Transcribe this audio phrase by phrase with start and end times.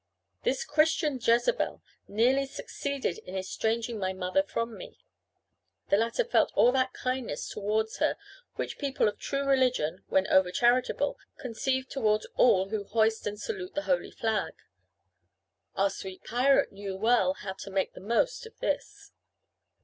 [0.41, 4.97] This Christian Jezebel nearly succeeded in estranging my mother from me.
[5.89, 8.17] The latter felt all that kindness towards her
[8.55, 13.75] which people of true religion, when over charitable, conceive towards all who hoist and salute
[13.75, 14.53] the holy flag.
[15.75, 19.11] Our sweet pirate knew well how to make the most of this.